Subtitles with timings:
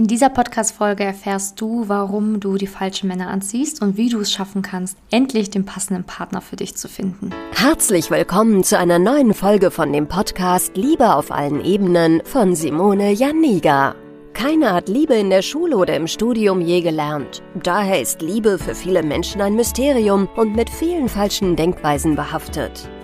[0.00, 4.32] In dieser Podcast-Folge erfährst du, warum du die falschen Männer anziehst und wie du es
[4.32, 7.28] schaffen kannst, endlich den passenden Partner für dich zu finden.
[7.52, 13.12] Herzlich willkommen zu einer neuen Folge von dem Podcast Liebe auf allen Ebenen von Simone
[13.12, 13.94] Janiga.
[14.32, 17.42] Keiner hat Liebe in der Schule oder im Studium je gelernt.
[17.62, 22.88] Daher ist Liebe für viele Menschen ein Mysterium und mit vielen falschen Denkweisen behaftet.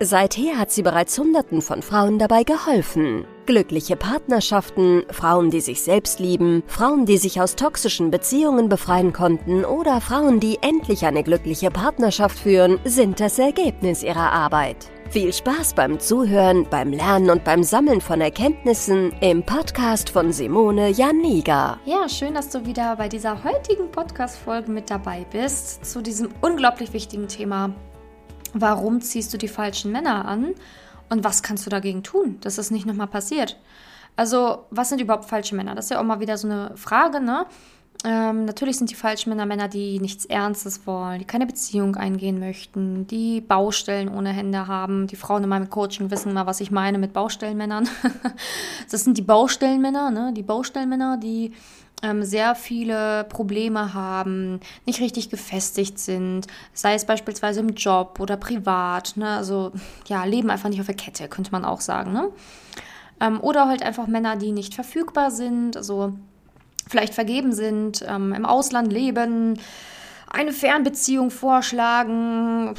[0.00, 3.24] Seither hat sie bereits Hunderten von Frauen dabei geholfen.
[3.46, 9.64] Glückliche Partnerschaften, Frauen, die sich selbst lieben, Frauen, die sich aus toxischen Beziehungen befreien konnten
[9.64, 14.88] oder Frauen, die endlich eine glückliche Partnerschaft führen, sind das Ergebnis ihrer Arbeit.
[15.10, 20.90] Viel Spaß beim Zuhören, beim Lernen und beim Sammeln von Erkenntnissen im Podcast von Simone
[20.90, 21.78] Janiga.
[21.86, 26.92] Ja, schön, dass du wieder bei dieser heutigen Podcast-Folge mit dabei bist zu diesem unglaublich
[26.92, 27.74] wichtigen Thema.
[28.54, 30.54] Warum ziehst du die falschen Männer an
[31.08, 33.58] und was kannst du dagegen tun, dass das nicht nochmal passiert?
[34.16, 35.74] Also, was sind überhaupt falsche Männer?
[35.74, 37.46] Das ist ja auch mal wieder so eine Frage, ne?
[38.04, 42.38] Ähm, natürlich sind die falschen Männer Männer, die nichts Ernstes wollen, die keine Beziehung eingehen
[42.38, 45.08] möchten, die Baustellen ohne Hände haben.
[45.08, 47.88] Die Frauen in meinem Coaching wissen mal, was ich meine mit Baustellenmännern.
[48.90, 50.32] das sind die Baustellenmänner, ne?
[50.32, 51.52] Die Baustellenmänner, die
[52.20, 59.16] sehr viele Probleme haben, nicht richtig gefestigt sind, sei es beispielsweise im Job oder privat,
[59.16, 59.36] ne?
[59.36, 59.72] Also
[60.06, 62.30] ja, leben einfach nicht auf der Kette, könnte man auch sagen, ne?
[63.20, 66.12] Ähm, oder halt einfach Männer, die nicht verfügbar sind, also
[66.88, 69.58] vielleicht vergeben sind, ähm, im Ausland leben,
[70.30, 72.74] eine Fernbeziehung vorschlagen.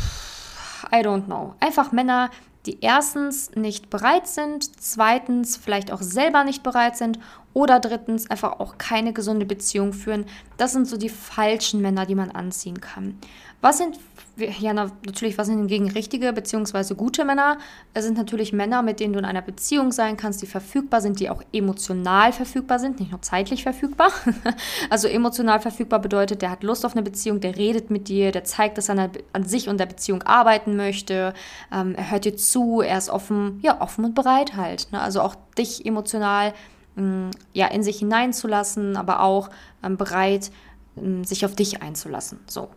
[0.94, 1.56] I don't know.
[1.60, 2.30] Einfach Männer,
[2.66, 7.20] die erstens nicht bereit sind, zweitens vielleicht auch selber nicht bereit sind
[7.54, 10.26] oder drittens einfach auch keine gesunde Beziehung führen.
[10.58, 13.18] Das sind so die falschen Männer, die man anziehen kann.
[13.62, 14.00] Was sind,
[14.38, 16.94] ja natürlich, was sind hingegen richtige bzw.
[16.94, 17.58] gute Männer?
[17.94, 21.20] Es sind natürlich Männer, mit denen du in einer Beziehung sein kannst, die verfügbar sind,
[21.20, 24.12] die auch emotional verfügbar sind, nicht nur zeitlich verfügbar.
[24.90, 28.46] also emotional verfügbar bedeutet, der hat Lust auf eine Beziehung, der redet mit dir, der
[28.46, 31.34] zeigt, dass er an, sich und der Beziehung arbeiten möchte,
[31.74, 34.90] ähm, er hört dir zu, er ist offen, ja, offen und bereit halt.
[34.94, 35.02] Ne?
[35.02, 36.79] Also auch dich emotional mm,
[37.54, 39.50] ja, in sich hineinzulassen, aber auch
[39.84, 40.52] ähm, bereit,
[40.98, 42.40] ähm, sich auf dich einzulassen.
[42.48, 42.70] So.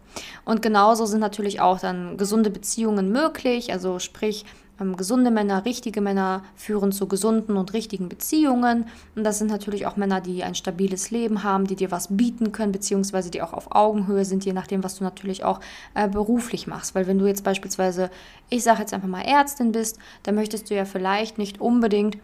[0.44, 4.44] Und genauso sind natürlich auch dann gesunde Beziehungen möglich, also sprich,
[4.80, 8.86] ähm, gesunde Männer, richtige Männer führen zu gesunden und richtigen Beziehungen.
[9.14, 12.52] Und das sind natürlich auch Männer, die ein stabiles Leben haben, die dir was bieten
[12.52, 15.60] können, beziehungsweise die auch auf Augenhöhe sind, je nachdem, was du natürlich auch
[15.94, 16.94] äh, beruflich machst.
[16.94, 18.10] Weil wenn du jetzt beispielsweise,
[18.48, 22.18] ich sage jetzt einfach mal Ärztin bist, dann möchtest du ja vielleicht nicht unbedingt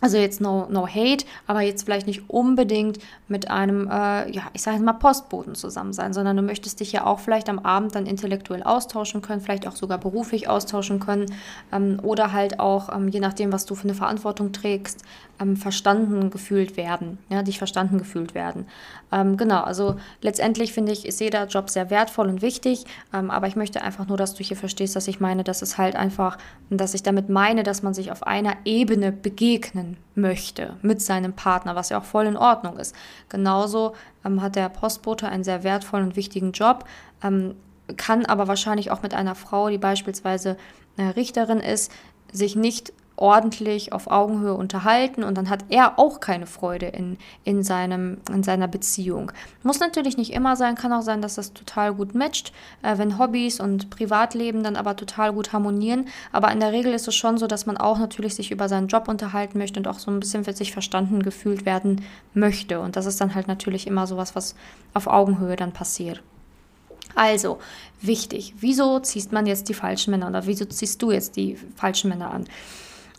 [0.00, 4.62] also jetzt no, no hate, aber jetzt vielleicht nicht unbedingt mit einem, äh, ja, ich
[4.62, 8.06] sage mal Postboten zusammen sein, sondern du möchtest dich ja auch vielleicht am Abend dann
[8.06, 11.26] intellektuell austauschen können, vielleicht auch sogar beruflich austauschen können
[11.72, 15.02] ähm, oder halt auch, ähm, je nachdem, was du für eine Verantwortung trägst,
[15.40, 18.66] ähm, verstanden gefühlt werden, ja, dich verstanden gefühlt werden.
[19.12, 23.46] Ähm, genau, also letztendlich finde ich, ist jeder Job sehr wertvoll und wichtig, ähm, aber
[23.46, 26.38] ich möchte einfach nur, dass du hier verstehst, dass ich meine, dass es halt einfach,
[26.70, 31.74] dass ich damit meine, dass man sich auf einer Ebene begegnen möchte mit seinem Partner,
[31.74, 32.94] was ja auch voll in Ordnung ist.
[33.28, 33.94] Genauso
[34.24, 36.84] ähm, hat der Postbote einen sehr wertvollen und wichtigen Job,
[37.22, 37.54] ähm,
[37.96, 40.56] kann aber wahrscheinlich auch mit einer Frau, die beispielsweise
[40.98, 41.90] eine Richterin ist,
[42.32, 47.64] sich nicht ordentlich auf Augenhöhe unterhalten und dann hat er auch keine Freude in, in,
[47.64, 49.32] seinem, in seiner Beziehung.
[49.64, 52.52] Muss natürlich nicht immer sein, kann auch sein, dass das total gut matcht,
[52.82, 56.06] äh, wenn Hobbys und Privatleben dann aber total gut harmonieren.
[56.30, 58.86] Aber in der Regel ist es schon so, dass man auch natürlich sich über seinen
[58.86, 62.02] Job unterhalten möchte und auch so ein bisschen für sich verstanden gefühlt werden
[62.34, 62.80] möchte.
[62.80, 64.54] Und das ist dann halt natürlich immer sowas, was
[64.94, 66.22] auf Augenhöhe dann passiert.
[67.16, 67.58] Also,
[68.00, 72.10] wichtig, wieso ziehst man jetzt die falschen Männer oder wieso ziehst du jetzt die falschen
[72.10, 72.44] Männer an?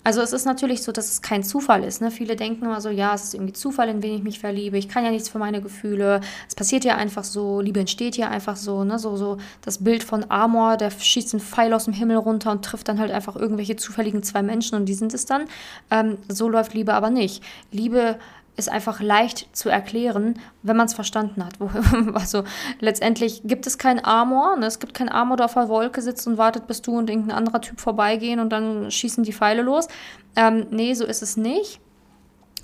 [0.09, 2.01] Also es ist natürlich so, dass es kein Zufall ist.
[2.01, 2.09] Ne?
[2.09, 4.75] Viele denken immer so, ja, es ist irgendwie Zufall, in wen ich mich verliebe.
[4.75, 6.21] Ich kann ja nichts für meine Gefühle.
[6.47, 7.61] Es passiert ja einfach so.
[7.61, 8.83] Liebe entsteht ja einfach so.
[8.83, 8.97] Ne?
[8.97, 12.65] So, so das Bild von Amor, der schießt einen Pfeil aus dem Himmel runter und
[12.65, 15.45] trifft dann halt einfach irgendwelche zufälligen zwei Menschen und die sind es dann.
[15.91, 17.43] Ähm, so läuft Liebe aber nicht.
[17.71, 18.17] Liebe
[18.55, 21.53] ist einfach leicht zu erklären, wenn man es verstanden hat.
[22.13, 22.43] Also
[22.79, 24.57] letztendlich gibt es kein Amor.
[24.57, 24.65] Ne?
[24.65, 27.37] Es gibt kein Amor, der auf der Wolke sitzt und wartet, bis du und irgendein
[27.37, 29.87] anderer Typ vorbeigehen und dann schießen die Pfeile los.
[30.35, 31.79] Ähm, nee, so ist es nicht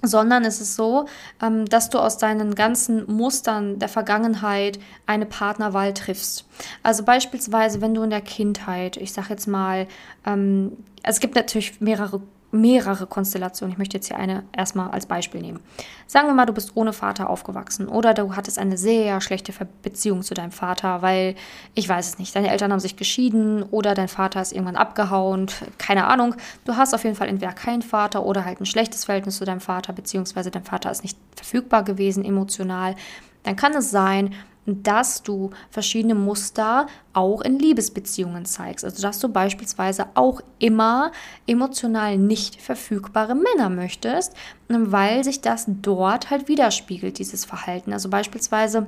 [0.07, 1.05] sondern es ist so,
[1.41, 6.45] ähm, dass du aus deinen ganzen Mustern der Vergangenheit eine Partnerwahl triffst.
[6.83, 9.87] Also beispielsweise, wenn du in der Kindheit, ich sag jetzt mal,
[10.25, 10.73] ähm,
[11.03, 12.21] es gibt natürlich mehrere
[12.55, 13.73] mehrere Konstellationen.
[13.73, 15.59] Ich möchte jetzt hier eine erstmal als Beispiel nehmen.
[16.07, 20.21] Sagen wir mal, du bist ohne Vater aufgewachsen oder du hattest eine sehr schlechte Beziehung
[20.23, 21.35] zu deinem Vater, weil,
[21.73, 25.47] ich weiß es nicht, deine Eltern haben sich geschieden oder dein Vater ist irgendwann abgehauen,
[25.77, 26.35] keine Ahnung.
[26.65, 29.61] Du hast auf jeden Fall entweder keinen Vater oder halt ein schlechtes Verhältnis zu deinem
[29.61, 32.95] Vater, beziehungsweise dein Vater ist nicht verfügbar gewesen emotional.
[33.43, 34.33] Dann kann es sein,
[34.65, 38.83] dass du verschiedene Muster auch in Liebesbeziehungen zeigst.
[38.83, 41.11] Also dass du beispielsweise auch immer
[41.47, 44.33] emotional nicht verfügbare Männer möchtest,
[44.67, 47.93] weil sich das dort halt widerspiegelt, dieses Verhalten.
[47.93, 48.87] Also beispielsweise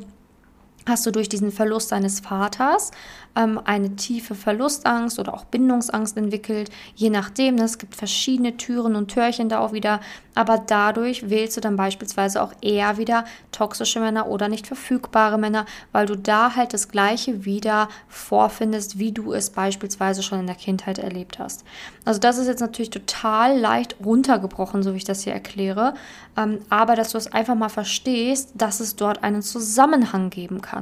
[0.88, 2.92] hast du durch diesen Verlust deines Vaters
[3.38, 7.56] ähm, eine tiefe Verlustangst oder auch Bindungsangst entwickelt, je nachdem.
[7.56, 10.02] Ne, es gibt verschiedene Türen und Türchen da auch wieder,
[10.36, 15.66] aber dadurch wählst du dann beispielsweise auch eher wieder toxische Männer oder nicht verfügbare Männer,
[15.92, 20.56] weil du da halt das Gleiche wieder vorfindest, wie du es beispielsweise schon in der
[20.56, 21.64] Kindheit erlebt hast.
[22.06, 25.94] Also das ist jetzt natürlich total leicht runtergebrochen, so wie ich das hier erkläre,
[26.36, 30.77] ähm, aber dass du es einfach mal verstehst, dass es dort einen Zusammenhang geben kann.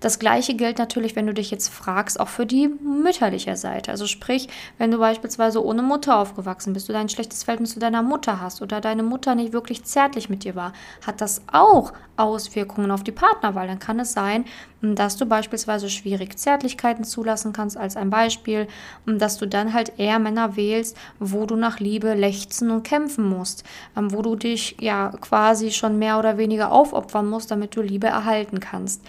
[0.00, 3.90] Das Gleiche gilt natürlich, wenn du dich jetzt fragst, auch für die mütterliche Seite.
[3.90, 4.48] Also sprich,
[4.78, 8.62] wenn du beispielsweise ohne Mutter aufgewachsen bist, oder ein schlechtes Verhältnis zu deiner Mutter hast
[8.62, 10.72] oder deine Mutter nicht wirklich zärtlich mit dir war,
[11.06, 13.66] hat das auch Auswirkungen auf die Partnerwahl.
[13.66, 14.44] Dann kann es sein,
[14.82, 18.66] dass du beispielsweise schwierig Zärtlichkeiten zulassen kannst, als ein Beispiel,
[19.06, 23.64] dass du dann halt eher Männer wählst, wo du nach Liebe lechzen und kämpfen musst,
[23.94, 28.60] wo du dich ja quasi schon mehr oder weniger aufopfern musst, damit du Liebe erhalten
[28.60, 29.02] kannst.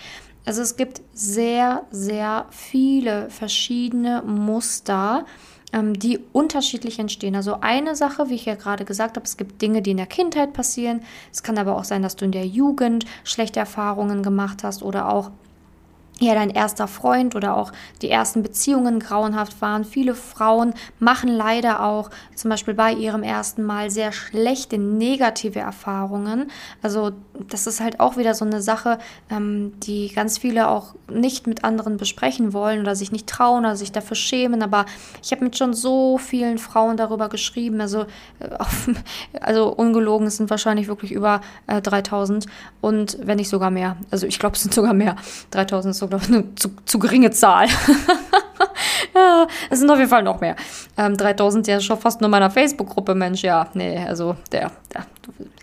[0.45, 5.25] Also es gibt sehr, sehr viele verschiedene Muster,
[5.73, 7.35] ähm, die unterschiedlich entstehen.
[7.35, 10.07] Also eine Sache, wie ich ja gerade gesagt habe, es gibt Dinge, die in der
[10.07, 11.01] Kindheit passieren.
[11.31, 15.13] Es kann aber auch sein, dass du in der Jugend schlechte Erfahrungen gemacht hast oder
[15.13, 15.31] auch
[16.21, 17.71] ja dein erster Freund oder auch
[18.01, 19.83] die ersten Beziehungen grauenhaft waren.
[19.85, 26.51] Viele Frauen machen leider auch zum Beispiel bei ihrem ersten Mal sehr schlechte negative Erfahrungen.
[26.81, 27.11] Also
[27.49, 28.99] das ist halt auch wieder so eine Sache,
[29.29, 33.75] ähm, die ganz viele auch nicht mit anderen besprechen wollen oder sich nicht trauen oder
[33.75, 34.61] sich dafür schämen.
[34.63, 34.85] Aber
[35.23, 37.81] ich habe mit schon so vielen Frauen darüber geschrieben.
[37.81, 38.05] Also,
[38.39, 38.89] äh, auf,
[39.41, 42.45] also ungelogen, es sind wahrscheinlich wirklich über äh, 3000
[42.81, 43.97] und wenn nicht sogar mehr.
[44.11, 45.15] Also ich glaube, es sind sogar mehr.
[45.51, 47.67] 3000 ist so glaube eine zu, zu geringe Zahl.
[49.15, 50.55] ja, es sind auf jeden Fall noch mehr.
[50.97, 55.05] Ähm, 3000 ja schon fast nur meiner Facebook-Gruppe, Mensch, ja, nee, also der, der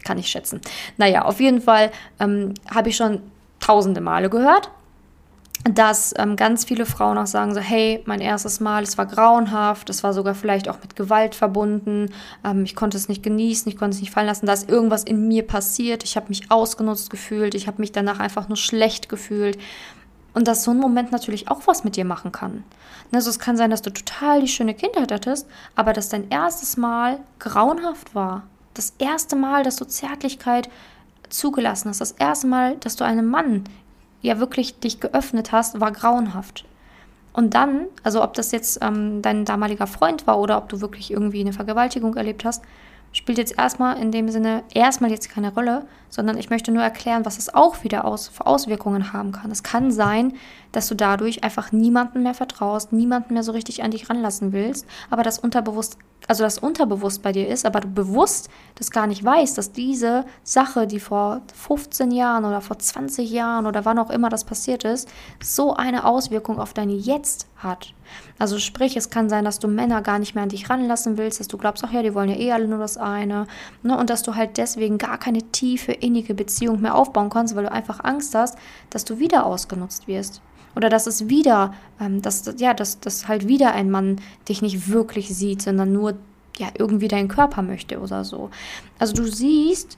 [0.04, 0.60] kann ich schätzen.
[0.96, 1.90] Naja, auf jeden Fall
[2.20, 3.20] ähm, habe ich schon
[3.60, 4.70] tausende Male gehört,
[5.64, 9.90] dass ähm, ganz viele Frauen auch sagen so, hey, mein erstes Mal, es war grauenhaft,
[9.90, 12.10] es war sogar vielleicht auch mit Gewalt verbunden,
[12.44, 15.02] ähm, ich konnte es nicht genießen, ich konnte es nicht fallen lassen, da ist irgendwas
[15.04, 19.08] in mir passiert, ich habe mich ausgenutzt gefühlt, ich habe mich danach einfach nur schlecht
[19.08, 19.58] gefühlt
[20.34, 22.64] und dass so ein Moment natürlich auch was mit dir machen kann.
[23.12, 26.76] Also es kann sein, dass du total die schöne Kindheit hattest, aber dass dein erstes
[26.76, 28.42] Mal grauenhaft war.
[28.74, 30.68] Das erste Mal, dass du Zärtlichkeit
[31.28, 32.00] zugelassen hast.
[32.00, 33.64] Das erste Mal, dass du einem Mann
[34.22, 36.64] ja wirklich dich geöffnet hast, war grauenhaft.
[37.32, 41.10] Und dann, also ob das jetzt ähm, dein damaliger Freund war oder ob du wirklich
[41.10, 42.64] irgendwie eine Vergewaltigung erlebt hast,
[43.12, 47.24] spielt jetzt erstmal in dem Sinne erstmal jetzt keine Rolle, sondern ich möchte nur erklären,
[47.24, 49.50] was es auch wieder aus, für Auswirkungen haben kann.
[49.50, 50.34] Es kann sein,
[50.72, 54.86] dass du dadurch einfach niemanden mehr vertraust, niemanden mehr so richtig an dich ranlassen willst,
[55.10, 59.24] aber das unterbewusst, also das unterbewusst bei dir ist, aber du bewusst das gar nicht
[59.24, 64.10] weißt, dass diese Sache, die vor 15 Jahren oder vor 20 Jahren oder wann auch
[64.10, 65.08] immer das passiert ist,
[65.42, 67.94] so eine Auswirkung auf dein Jetzt hat.
[68.38, 71.40] Also sprich, es kann sein, dass du Männer gar nicht mehr an dich ranlassen willst,
[71.40, 73.46] dass du glaubst, ach ja, die wollen ja eh alle nur das eine,
[73.82, 73.98] ne?
[73.98, 77.72] und dass du halt deswegen gar keine tiefe, innige Beziehung mehr aufbauen kannst, weil du
[77.72, 78.56] einfach Angst hast,
[78.90, 80.40] dass du wieder ausgenutzt wirst.
[80.76, 84.88] Oder dass es wieder, ähm, dass, ja, dass, dass halt wieder ein Mann dich nicht
[84.88, 86.14] wirklich sieht, sondern nur
[86.56, 88.50] ja, irgendwie deinen Körper möchte oder so.
[88.98, 89.96] Also du siehst,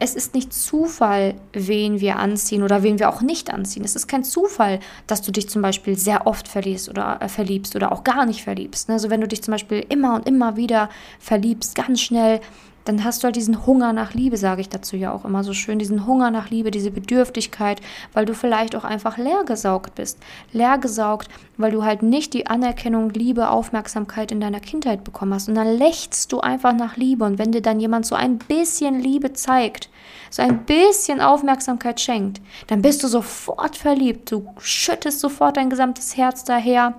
[0.00, 3.84] es ist nicht Zufall, wen wir anziehen oder wen wir auch nicht anziehen.
[3.84, 7.74] Es ist kein Zufall, dass du dich zum Beispiel sehr oft verliebst oder äh, verliebst
[7.74, 8.88] oder auch gar nicht verliebst.
[8.90, 10.88] Also wenn du dich zum Beispiel immer und immer wieder
[11.18, 12.40] verliebst, ganz schnell,
[12.88, 15.52] dann hast du halt diesen Hunger nach Liebe, sage ich dazu ja auch immer so
[15.52, 17.82] schön, diesen Hunger nach Liebe, diese Bedürftigkeit,
[18.14, 20.18] weil du vielleicht auch einfach leergesaugt bist.
[20.52, 21.28] Leergesaugt,
[21.58, 25.48] weil du halt nicht die Anerkennung, Liebe, Aufmerksamkeit in deiner Kindheit bekommen hast.
[25.50, 27.26] Und dann lächst du einfach nach Liebe.
[27.26, 29.90] Und wenn dir dann jemand so ein bisschen Liebe zeigt,
[30.30, 34.32] so ein bisschen Aufmerksamkeit schenkt, dann bist du sofort verliebt.
[34.32, 36.94] Du schüttest sofort dein gesamtes Herz daher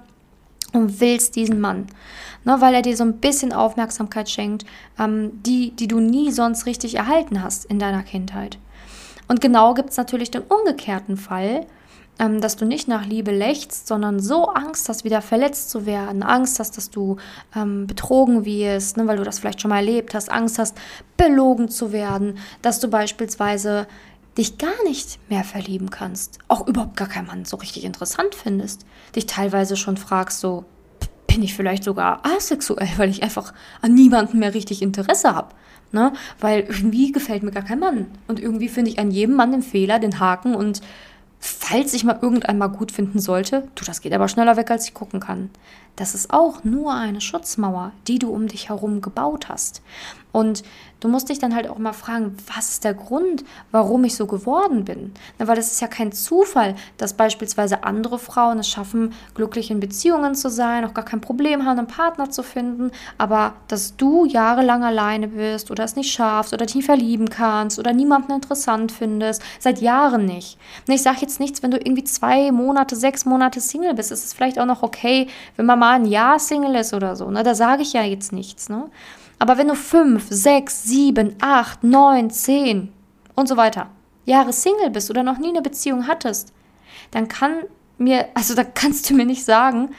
[0.74, 1.88] und willst diesen Mann
[2.46, 4.66] ne, weil er dir so ein bisschen Aufmerksamkeit schenkt,
[4.98, 8.58] ähm, die, die du nie sonst richtig erhalten hast in deiner Kindheit.
[9.28, 11.68] Und genau gibt es natürlich den umgekehrten Fall,
[12.18, 16.24] ähm, dass du nicht nach Liebe lächst, sondern so Angst hast, wieder verletzt zu werden,
[16.24, 17.18] Angst hast, dass du
[17.56, 20.76] ähm, betrogen wirst, ne, weil du das vielleicht schon mal erlebt hast, Angst hast,
[21.16, 23.88] belogen zu werden, dass du beispielsweise
[24.38, 28.86] dich gar nicht mehr verlieben kannst, auch überhaupt gar keinen Mann so richtig interessant findest,
[29.16, 30.66] dich teilweise schon fragst, so
[31.28, 35.54] bin ich vielleicht sogar asexuell, weil ich einfach an niemanden mehr richtig Interesse habe.
[35.92, 36.14] Ne?
[36.40, 38.08] Weil irgendwie gefällt mir gar kein Mann.
[38.28, 40.82] Und irgendwie finde ich an jedem Mann den Fehler, den Haken und
[41.40, 44.94] falls ich mal irgendeinmal gut finden sollte, du, das geht aber schneller weg, als ich
[44.94, 45.50] gucken kann.
[45.96, 49.82] Das ist auch nur eine Schutzmauer, die du um dich herum gebaut hast.
[50.32, 50.64] Und
[51.00, 54.28] du musst dich dann halt auch mal fragen, was ist der Grund, warum ich so
[54.28, 55.14] geworden bin?
[55.40, 59.80] Na, weil es ist ja kein Zufall, dass beispielsweise andere Frauen es schaffen, glücklich in
[59.80, 64.26] Beziehungen zu sein, auch gar kein Problem haben, einen Partner zu finden, aber dass du
[64.26, 68.92] jahrelang alleine bist oder es nicht schaffst oder dich nicht verlieben kannst oder niemanden interessant
[68.92, 70.60] findest, seit Jahren nicht.
[70.88, 74.26] Und ich sage jetzt nichts, wenn du irgendwie zwei Monate, sechs Monate Single bist, ist
[74.26, 77.32] es vielleicht auch noch okay, wenn man mal ein Jahr Single ist oder so.
[77.32, 77.42] Ne?
[77.44, 78.70] Da sage ich ja jetzt nichts.
[78.70, 78.90] Ne?
[79.39, 82.91] Aber wenn du fünf, sechs, sieben, acht, neun, zehn
[83.36, 83.89] und so weiter
[84.25, 86.53] Jahre Single bist oder noch nie eine Beziehung hattest,
[87.12, 87.63] dann kann
[87.98, 89.89] mir, also da kannst du mir nicht sagen,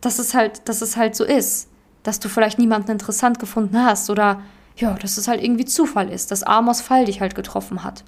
[0.00, 1.68] dass es halt, dass es halt so ist,
[2.02, 4.42] dass du vielleicht niemanden interessant gefunden hast oder
[4.76, 8.04] ja, dass es halt irgendwie Zufall ist, dass Amos Fall dich halt getroffen hat.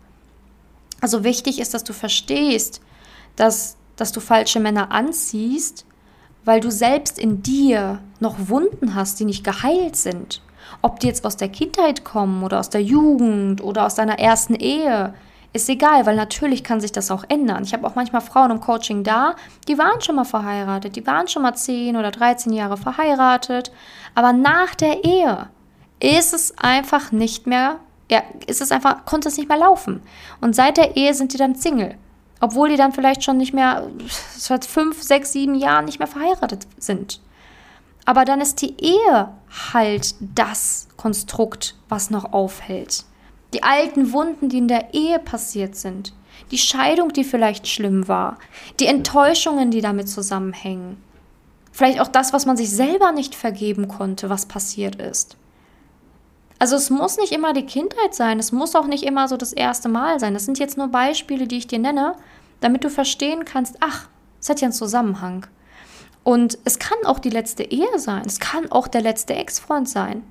[1.01, 2.81] Also wichtig ist, dass du verstehst,
[3.37, 5.85] dass, dass du falsche Männer anziehst,
[6.45, 10.43] weil du selbst in dir noch Wunden hast, die nicht geheilt sind.
[10.83, 14.55] Ob die jetzt aus der Kindheit kommen oder aus der Jugend oder aus deiner ersten
[14.55, 15.15] Ehe,
[15.53, 17.65] ist egal, weil natürlich kann sich das auch ändern.
[17.65, 19.35] Ich habe auch manchmal Frauen im Coaching da,
[19.67, 23.73] die waren schon mal verheiratet, die waren schon mal 10 oder 13 Jahre verheiratet,
[24.15, 25.49] aber nach der Ehe
[25.99, 27.77] ist es einfach nicht mehr,
[28.11, 30.03] ja, ist es einfach, konnte es nicht mehr laufen.
[30.41, 31.97] Und seit der Ehe sind die dann Single.
[32.41, 33.87] Obwohl die dann vielleicht schon nicht mehr,
[34.35, 37.21] seit fünf, sechs, sieben Jahren nicht mehr verheiratet sind.
[38.05, 39.29] Aber dann ist die Ehe
[39.73, 43.05] halt das Konstrukt, was noch aufhält.
[43.53, 46.15] Die alten Wunden, die in der Ehe passiert sind.
[46.51, 48.39] Die Scheidung, die vielleicht schlimm war.
[48.79, 50.97] Die Enttäuschungen, die damit zusammenhängen.
[51.73, 55.37] Vielleicht auch das, was man sich selber nicht vergeben konnte, was passiert ist.
[56.59, 59.53] Also es muss nicht immer die Kindheit sein, es muss auch nicht immer so das
[59.55, 60.35] erste Mal sein.
[60.35, 62.17] Das sind jetzt nur Beispiele, die ich dir nenne,
[62.61, 64.09] damit du verstehen kannst, ach,
[64.41, 65.47] es hat ja einen Zusammenhang.
[66.23, 70.23] Und es kann auch die letzte Ehe sein, es kann auch der letzte Ex-Freund sein.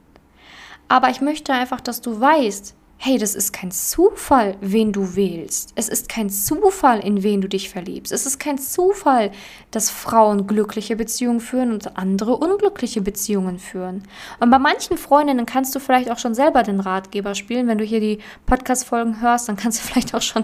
[0.88, 5.72] Aber ich möchte einfach, dass du weißt, hey, das ist kein Zufall, wen du wählst.
[5.76, 8.12] Es ist kein Zufall, in wen du dich verliebst.
[8.12, 9.32] Es ist kein Zufall,
[9.72, 14.04] dass Frauen glückliche Beziehungen führen und andere unglückliche Beziehungen führen.
[14.42, 17.68] Und bei manchen Freundinnen kannst du vielleicht auch schon selber den Ratgeber spielen.
[17.68, 20.44] Wenn du hier die Podcast-Folgen hörst, dann kannst du vielleicht auch schon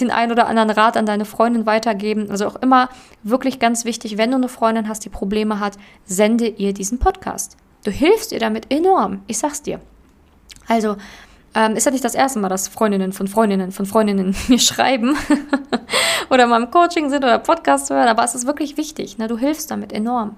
[0.00, 2.30] den einen oder anderen Rat an deine Freundin weitergeben.
[2.30, 2.88] Also auch immer
[3.22, 7.58] wirklich ganz wichtig, wenn du eine Freundin hast, die Probleme hat, sende ihr diesen Podcast.
[7.84, 9.20] Du hilfst ihr damit enorm.
[9.26, 9.78] Ich sag's dir.
[10.68, 10.96] Also,
[11.54, 15.16] ähm, ist ja nicht das erste Mal, dass Freundinnen von Freundinnen von Freundinnen mir schreiben
[16.30, 19.18] oder mal im Coaching sind oder Podcast hören, aber es ist wirklich wichtig.
[19.18, 19.28] Ne?
[19.28, 20.36] Du hilfst damit enorm.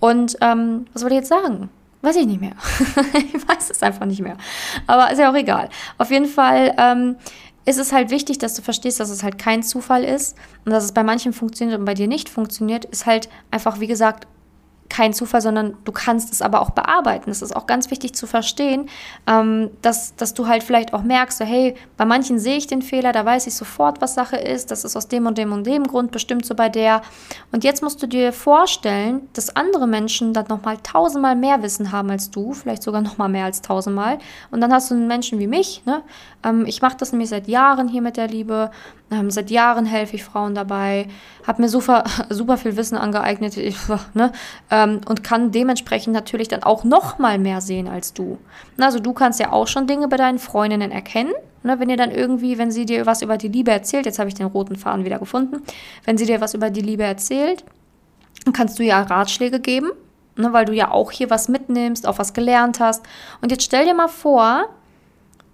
[0.00, 1.70] Und ähm, was wollte ich jetzt sagen?
[2.02, 2.52] Weiß ich nicht mehr.
[3.14, 4.36] ich weiß es einfach nicht mehr.
[4.86, 5.68] Aber ist ja auch egal.
[5.98, 7.16] Auf jeden Fall ähm,
[7.64, 10.84] ist es halt wichtig, dass du verstehst, dass es halt kein Zufall ist und dass
[10.84, 14.28] es bei manchen funktioniert und bei dir nicht funktioniert, ist halt einfach, wie gesagt,
[14.88, 17.30] kein Zufall, sondern du kannst es aber auch bearbeiten.
[17.30, 18.88] Es ist auch ganz wichtig zu verstehen,
[19.26, 22.82] ähm, dass, dass du halt vielleicht auch merkst, so, hey, bei manchen sehe ich den
[22.82, 25.66] Fehler, da weiß ich sofort, was Sache ist, das ist aus dem und dem und
[25.66, 27.02] dem Grund bestimmt so bei der.
[27.52, 32.10] Und jetzt musst du dir vorstellen, dass andere Menschen dann nochmal tausendmal mehr Wissen haben
[32.10, 34.18] als du, vielleicht sogar nochmal mehr als tausendmal.
[34.50, 36.02] Und dann hast du einen Menschen wie mich, ne?
[36.44, 38.70] Ähm, ich mache das nämlich seit Jahren hier mit der Liebe
[39.10, 41.08] ähm, seit Jahren helfe ich Frauen dabei,
[41.46, 43.76] habe mir super, super viel Wissen angeeignet ich,
[44.14, 44.32] ne,
[44.70, 48.38] ähm, und kann dementsprechend natürlich dann auch noch mal mehr sehen als du.
[48.78, 52.10] Also du kannst ja auch schon Dinge bei deinen Freundinnen erkennen, ne, wenn ihr dann
[52.10, 55.04] irgendwie, wenn sie dir was über die Liebe erzählt, jetzt habe ich den roten Faden
[55.04, 55.62] wieder gefunden,
[56.04, 57.64] wenn sie dir was über die Liebe erzählt,
[58.44, 59.90] dann kannst du ja Ratschläge geben,
[60.36, 63.04] ne, weil du ja auch hier was mitnimmst, auch was gelernt hast.
[63.40, 64.68] Und jetzt stell dir mal vor,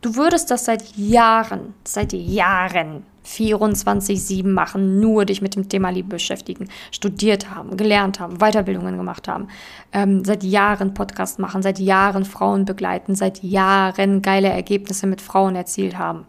[0.05, 6.11] du würdest das seit Jahren, seit Jahren 24-7 machen, nur dich mit dem Thema Liebe
[6.11, 9.49] beschäftigen, studiert haben, gelernt haben, Weiterbildungen gemacht haben,
[9.93, 15.57] ähm, seit Jahren Podcast machen, seit Jahren Frauen begleiten, seit Jahren geile Ergebnisse mit Frauen
[15.57, 16.27] erzielt haben,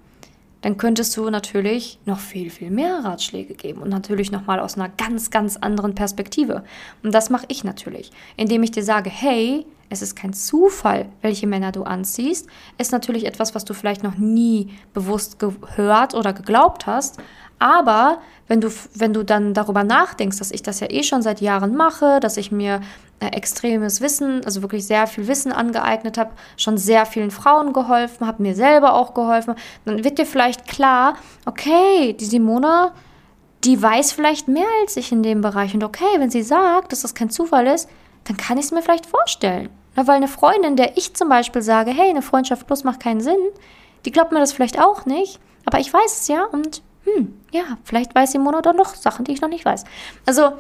[0.62, 4.90] dann könntest du natürlich noch viel, viel mehr Ratschläge geben und natürlich nochmal aus einer
[4.90, 6.64] ganz, ganz anderen Perspektive.
[7.04, 11.48] Und das mache ich natürlich, indem ich dir sage, hey, Es ist kein Zufall, welche
[11.48, 12.48] Männer du anziehst.
[12.78, 17.20] Ist natürlich etwas, was du vielleicht noch nie bewusst gehört oder geglaubt hast.
[17.60, 21.42] Aber wenn du, wenn du dann darüber nachdenkst, dass ich das ja eh schon seit
[21.42, 22.82] Jahren mache, dass ich mir
[23.20, 28.28] äh, extremes Wissen, also wirklich sehr viel Wissen angeeignet habe, schon sehr vielen Frauen geholfen,
[28.28, 31.16] habe mir selber auch geholfen, dann wird dir vielleicht klar,
[31.46, 32.92] okay, die Simone,
[33.64, 35.74] die weiß vielleicht mehr als ich in dem Bereich.
[35.74, 37.90] Und okay, wenn sie sagt, dass das kein Zufall ist,
[38.26, 39.70] dann kann ich es mir vielleicht vorstellen.
[39.96, 43.22] Na, weil eine Freundin, der ich zum Beispiel sage, hey, eine Freundschaft plus macht keinen
[43.22, 43.40] Sinn,
[44.06, 47.78] die glaubt mir das vielleicht auch nicht, aber ich weiß es ja und hm, ja,
[47.84, 49.84] vielleicht weiß Simone doch noch Sachen, die ich noch nicht weiß.
[50.26, 50.54] Also,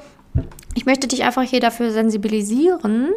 [0.73, 3.11] ich möchte dich einfach hier dafür sensibilisieren,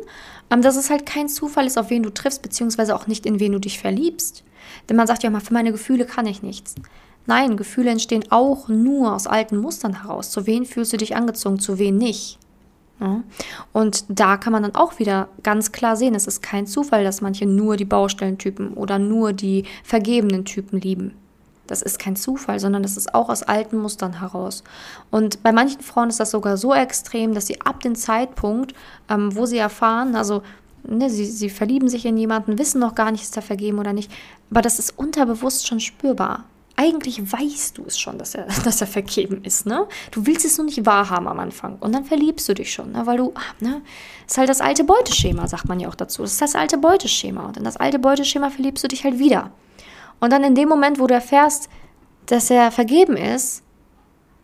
[0.51, 3.41] ähm, dass es halt kein Zufall ist, auf wen du triffst, beziehungsweise auch nicht, in
[3.41, 4.45] wen du dich verliebst.
[4.89, 6.75] Denn man sagt ja immer, für meine Gefühle kann ich nichts.
[7.27, 10.31] Nein, Gefühle entstehen auch nur aus alten Mustern heraus.
[10.31, 12.39] Zu wen fühlst du dich angezogen, zu wen nicht?
[13.73, 17.21] Und da kann man dann auch wieder ganz klar sehen, es ist kein Zufall, dass
[17.21, 21.15] manche nur die Baustellentypen oder nur die vergebenen Typen lieben.
[21.69, 24.65] Das ist kein Zufall, sondern das ist auch aus alten Mustern heraus.
[25.11, 28.75] Und bei manchen Frauen ist das sogar so extrem, dass sie ab dem Zeitpunkt,
[29.09, 30.43] ähm, wo sie erfahren, also
[30.83, 33.93] ne, sie, sie verlieben sich in jemanden, wissen noch gar nicht, ist er vergeben oder
[33.93, 34.11] nicht,
[34.51, 36.45] aber das ist unterbewusst schon spürbar.
[36.81, 39.89] Eigentlich weißt du es schon, dass er, dass er vergeben ist, ne?
[40.13, 41.77] Du willst es nur nicht wahrhaben am Anfang.
[41.81, 43.05] Und dann verliebst du dich schon, ne?
[43.05, 43.83] Weil du, ah, ne?
[44.23, 46.23] Das ist halt das alte Beuteschema, sagt man ja auch dazu.
[46.23, 47.47] Das ist das alte Beuteschema.
[47.47, 49.51] Und in das alte Beuteschema verliebst du dich halt wieder.
[50.21, 51.69] Und dann in dem Moment, wo du erfährst,
[52.27, 53.65] dass er vergeben ist,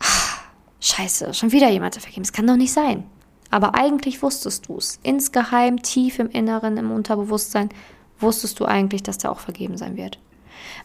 [0.00, 0.40] ach,
[0.80, 2.24] scheiße, schon wieder jemand vergeben.
[2.24, 3.04] Das kann doch nicht sein.
[3.52, 4.98] Aber eigentlich wusstest du es.
[5.04, 7.68] Insgeheim, tief im Inneren, im Unterbewusstsein,
[8.18, 10.18] wusstest du eigentlich, dass der auch vergeben sein wird.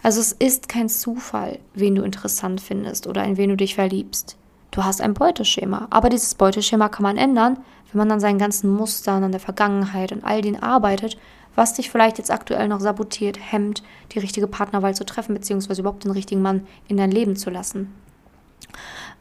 [0.04, 4.38] Also es ist kein Zufall, wen du interessant findest oder in wen du dich verliebst.
[4.72, 5.88] Du hast ein Beuteschema.
[5.90, 7.58] Aber dieses Beuteschema kann man ändern,
[7.92, 11.18] wenn man an seinen ganzen Mustern, an der Vergangenheit und all den arbeitet
[11.60, 13.84] was dich vielleicht jetzt aktuell noch sabotiert, hemmt,
[14.14, 17.94] die richtige Partnerwahl zu treffen, beziehungsweise überhaupt den richtigen Mann in dein Leben zu lassen.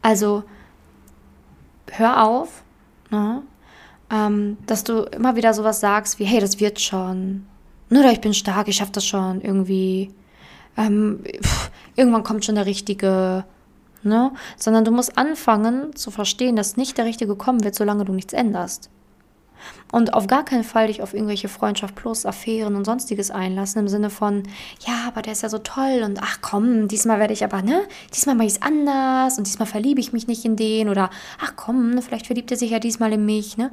[0.01, 0.43] Also
[1.91, 2.63] hör auf,
[3.09, 3.41] ne,
[4.09, 7.45] ähm, dass du immer wieder sowas sagst wie, hey, das wird schon.
[7.91, 10.13] Oder ich bin stark, ich schaffe das schon irgendwie.
[10.77, 13.45] Ähm, pff, irgendwann kommt schon der richtige.
[14.01, 14.31] Ne?
[14.57, 18.33] Sondern du musst anfangen zu verstehen, dass nicht der Richtige kommen wird, solange du nichts
[18.33, 18.89] änderst.
[19.91, 23.87] Und auf gar keinen Fall dich auf irgendwelche Freundschaft plus Affären und sonstiges einlassen, im
[23.87, 24.43] Sinne von,
[24.87, 27.81] ja, aber der ist ja so toll und ach komm, diesmal werde ich aber, ne,
[28.13, 31.09] diesmal mache ich es anders und diesmal verliebe ich mich nicht in den oder
[31.41, 33.71] ach komm, vielleicht verliebt er sich ja diesmal in mich, ne.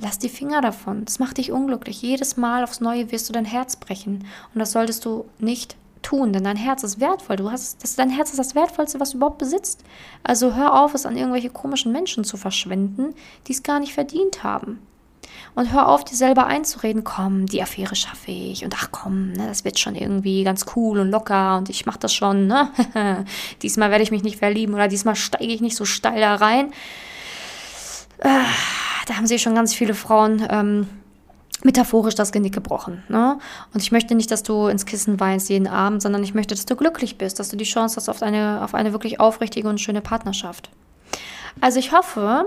[0.00, 1.04] Lass die Finger davon.
[1.04, 2.00] Das macht dich unglücklich.
[2.02, 4.24] Jedes Mal aufs Neue wirst du dein Herz brechen.
[4.54, 7.36] Und das solltest du nicht tun, denn dein Herz ist wertvoll.
[7.36, 9.82] Du hast, das, dein Herz ist das Wertvollste, was du überhaupt besitzt.
[10.22, 13.14] Also hör auf, es an irgendwelche komischen Menschen zu verschwenden,
[13.46, 14.80] die es gar nicht verdient haben.
[15.54, 18.64] Und hör auf, dir selber einzureden, komm, die Affäre schaffe ich.
[18.64, 21.98] Und ach komm, ne, das wird schon irgendwie ganz cool und locker und ich mache
[21.98, 22.46] das schon.
[22.46, 22.70] Ne?
[23.62, 26.72] diesmal werde ich mich nicht verlieben oder diesmal steige ich nicht so steil da rein.
[28.18, 28.28] Äh,
[29.06, 30.86] da haben sich schon ganz viele Frauen ähm,
[31.64, 33.02] metaphorisch das Genick gebrochen.
[33.08, 33.38] Ne?
[33.74, 36.66] Und ich möchte nicht, dass du ins Kissen weinst jeden Abend, sondern ich möchte, dass
[36.66, 39.80] du glücklich bist, dass du die Chance hast auf eine, auf eine wirklich aufrichtige und
[39.80, 40.70] schöne Partnerschaft.
[41.60, 42.46] Also ich hoffe,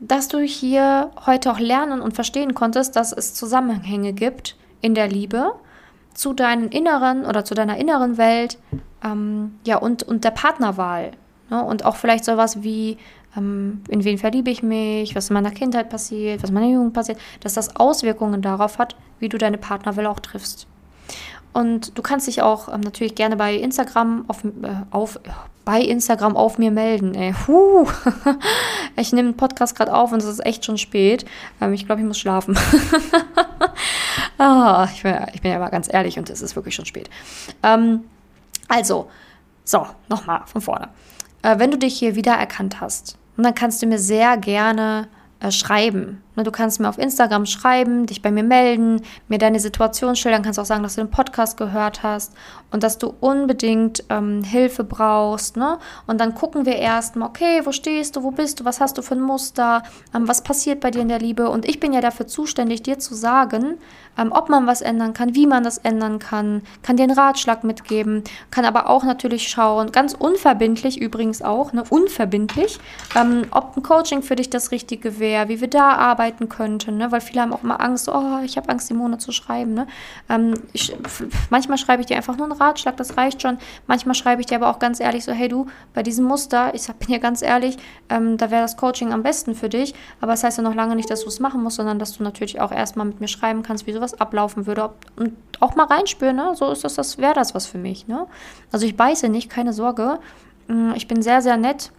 [0.00, 5.08] dass du hier heute auch lernen und verstehen konntest, dass es Zusammenhänge gibt in der
[5.08, 5.52] Liebe
[6.12, 8.58] zu deinen inneren oder zu deiner inneren Welt
[9.04, 11.12] ähm, ja, und, und der Partnerwahl.
[11.50, 11.62] Ne?
[11.62, 12.98] Und auch vielleicht sowas wie,
[13.34, 17.18] in wen verliebe ich mich, was in meiner Kindheit passiert, was in meiner Jugend passiert,
[17.40, 20.66] dass das Auswirkungen darauf hat, wie du deine Partnerwahl auch triffst.
[21.52, 24.50] Und du kannst dich auch ähm, natürlich gerne bei Instagram auf, äh,
[24.90, 25.20] auf,
[25.64, 27.14] bei Instagram auf mir melden.
[27.14, 27.34] Ey.
[27.46, 27.86] Huh.
[28.96, 31.26] ich nehme den Podcast gerade auf und es ist echt schon spät.
[31.60, 32.58] Ähm, ich glaube, ich muss schlafen.
[34.38, 37.10] ah, ich, bin, ich bin ja mal ganz ehrlich und es ist wirklich schon spät.
[37.62, 38.04] Ähm,
[38.68, 39.10] also,
[39.64, 40.88] so, nochmal von vorne.
[41.42, 45.08] Äh, wenn du dich hier wieder erkannt hast, dann kannst du mir sehr gerne
[45.40, 46.22] äh, schreiben.
[46.34, 50.42] Ne, du kannst mir auf Instagram schreiben, dich bei mir melden, mir deine Situation schildern,
[50.42, 52.32] kannst auch sagen, dass du den Podcast gehört hast
[52.70, 55.58] und dass du unbedingt ähm, Hilfe brauchst.
[55.58, 55.78] Ne?
[56.06, 59.02] Und dann gucken wir erstmal, okay, wo stehst du, wo bist du, was hast du
[59.02, 59.82] für ein Muster,
[60.14, 61.50] ähm, was passiert bei dir in der Liebe.
[61.50, 63.76] Und ich bin ja dafür zuständig, dir zu sagen,
[64.16, 67.62] ähm, ob man was ändern kann, wie man das ändern kann, kann dir einen Ratschlag
[67.62, 72.78] mitgeben, kann aber auch natürlich schauen, ganz unverbindlich übrigens auch, ne, unverbindlich,
[73.14, 76.92] ähm, ob ein Coaching für dich das Richtige wäre, wie wir da arbeiten arbeiten könnte,
[76.92, 77.10] ne?
[77.10, 79.74] weil viele haben auch immer Angst, oh, ich habe Angst, Simone zu schreiben.
[79.74, 79.86] Ne?
[80.28, 80.94] Ähm, ich,
[81.50, 83.58] manchmal schreibe ich dir einfach nur einen Ratschlag, das reicht schon.
[83.88, 86.86] Manchmal schreibe ich dir aber auch ganz ehrlich so, hey du, bei diesem Muster, ich
[86.98, 87.76] bin hier ganz ehrlich,
[88.08, 90.94] ähm, da wäre das Coaching am besten für dich, aber das heißt ja noch lange
[90.94, 93.62] nicht, dass du es machen musst, sondern dass du natürlich auch erstmal mit mir schreiben
[93.62, 96.52] kannst, wie sowas ablaufen würde ob, und auch mal reinspüren, ne?
[96.54, 98.06] so ist das, das wäre das was für mich.
[98.06, 98.26] Ne?
[98.70, 100.18] Also ich beiße nicht, keine Sorge.
[100.68, 101.90] Mm, ich bin sehr, sehr nett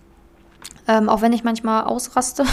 [0.88, 2.46] ähm, auch wenn ich manchmal ausraste.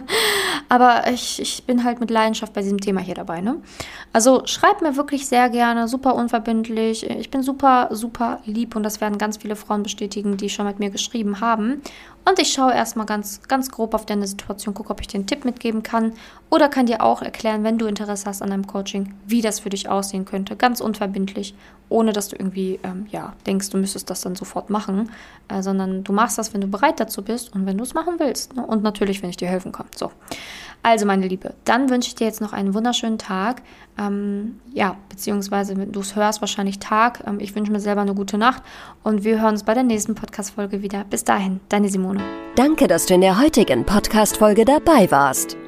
[0.68, 3.40] Aber ich, ich bin halt mit Leidenschaft bei diesem Thema hier dabei.
[3.40, 3.56] Ne?
[4.12, 7.08] Also schreibt mir wirklich sehr gerne, super unverbindlich.
[7.08, 10.78] Ich bin super, super lieb und das werden ganz viele Frauen bestätigen, die schon mit
[10.78, 11.82] mir geschrieben haben.
[12.24, 15.26] Und ich schaue erstmal ganz, ganz grob auf deine Situation, gucke, ob ich dir einen
[15.26, 16.12] Tipp mitgeben kann
[16.50, 19.70] oder kann dir auch erklären, wenn du Interesse hast an einem Coaching, wie das für
[19.70, 20.54] dich aussehen könnte.
[20.54, 21.54] Ganz unverbindlich,
[21.88, 25.10] ohne dass du irgendwie ähm, ja, denkst, du müsstest das dann sofort machen,
[25.48, 28.14] äh, sondern du machst das, wenn du bereit dazu bist und wenn du es machen
[28.18, 28.54] willst.
[28.54, 28.64] Ne?
[28.64, 29.86] Und natürlich, wenn ich dir helfen kann.
[29.96, 30.12] So.
[30.82, 33.62] Also, meine Liebe, dann wünsche ich dir jetzt noch einen wunderschönen Tag.
[33.98, 37.22] Ähm, ja, beziehungsweise, wenn du es hörst, wahrscheinlich Tag.
[37.26, 38.62] Ähm, ich wünsche mir selber eine gute Nacht
[39.02, 41.04] und wir hören uns bei der nächsten Podcast-Folge wieder.
[41.04, 42.20] Bis dahin, deine Simone.
[42.56, 45.56] Danke, dass du in der heutigen Podcast-Folge dabei warst.